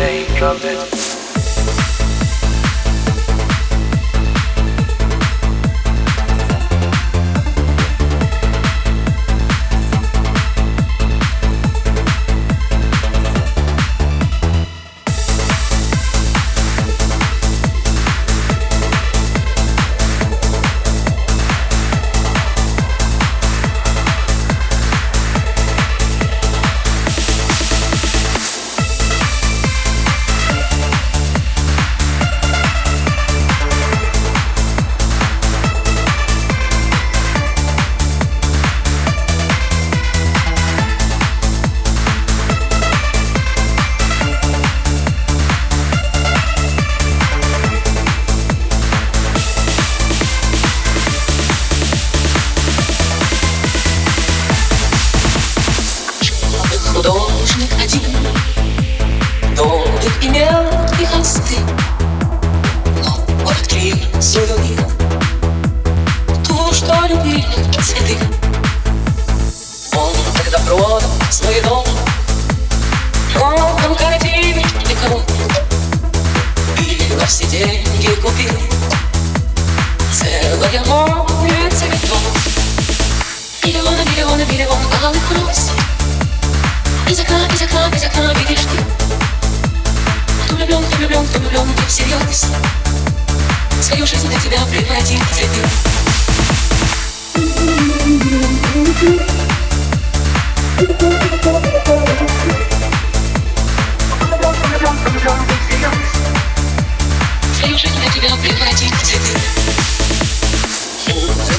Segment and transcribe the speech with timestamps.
[0.00, 1.09] they covet.
[77.30, 78.50] Все деньги купил
[80.12, 82.20] Целое море цветов
[83.62, 85.70] Миллионы, миллионы, миллионы алых роз
[87.08, 88.78] из окна, из окна, из окна видишь ты
[90.44, 92.46] Кто влюблен, кто влюблен, кто влюблен, ты всерьез
[93.80, 95.60] Свою жизнь для тебя превратил в цветы
[100.98, 101.39] Свою
[107.80, 109.38] жизнь для тебя превратил в цветы.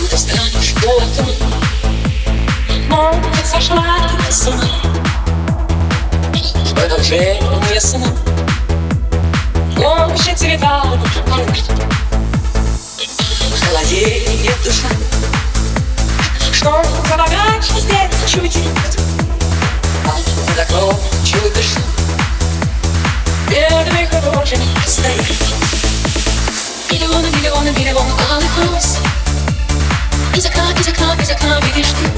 [0.10, 1.28] Ты станешь городом
[2.90, 3.84] Может, сошла
[4.26, 4.64] ты с ума.
[6.76, 8.08] Продолжение сна.
[9.76, 10.84] Больше цвета
[13.60, 14.90] Холодеет душа.
[16.54, 19.00] Что забогаче здесь чудит?
[20.56, 21.91] Закончил дыша Бедный
[28.58, 28.98] роз
[30.36, 32.10] Из окна, из окна, из окна видишь ты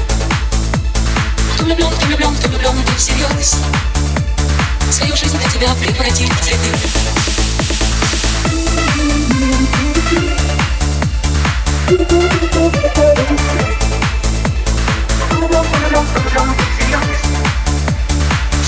[1.54, 3.56] Кто влюблен, кто влюблен, кто влюблен, ты всерьез
[4.90, 6.70] Свою жизнь для тебя превратил в цветы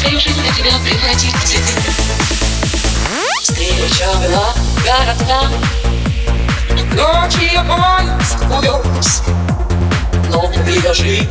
[0.00, 1.72] Свою жизнь для тебя превратил в цветы
[3.42, 4.54] Встреча была
[4.84, 5.95] городка
[6.96, 9.22] Ночью поезд увез
[10.30, 11.28] Но ее жизнь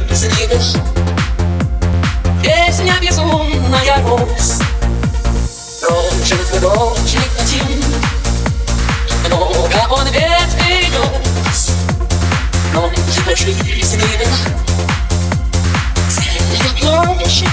[2.44, 4.60] Песня безумная роз
[5.82, 7.84] Кружит художник один
[9.26, 11.72] Много он ведь принес
[12.72, 14.38] Но его жизнь была
[16.08, 17.50] Целая площадь